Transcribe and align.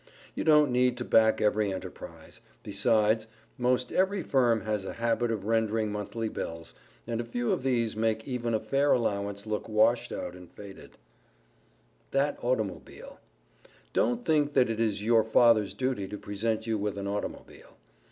You 0.33 0.43
don't 0.43 0.71
need 0.71 0.97
to 0.97 1.05
back 1.05 1.41
every 1.41 1.71
enterprise; 1.71 2.41
besides, 2.63 3.27
most 3.59 3.91
every 3.91 4.23
firm 4.23 4.61
has 4.61 4.83
a 4.83 4.93
habit 4.93 5.29
of 5.29 5.45
rendering 5.45 5.91
monthly 5.91 6.27
bills, 6.27 6.73
and 7.05 7.21
a 7.21 7.23
few 7.23 7.51
of 7.51 7.61
these 7.61 7.95
make 7.95 8.27
even 8.27 8.55
a 8.55 8.59
fair 8.59 8.93
allowance 8.93 9.45
look 9.45 9.69
washed 9.69 10.11
out 10.11 10.33
and 10.33 10.51
faded. 10.51 10.97
[Sidenote: 12.11 12.11
THAT 12.11 12.43
AUTOMOBILE] 12.43 13.19
Don't 13.93 14.25
think 14.25 14.53
that 14.53 14.71
it 14.71 14.79
is 14.79 15.03
your 15.03 15.23
Father's 15.23 15.75
duty 15.75 16.07
to 16.07 16.17
present 16.17 16.65
you 16.65 16.79
with 16.79 16.97
an 16.97 17.05
automobile. 17.05 17.77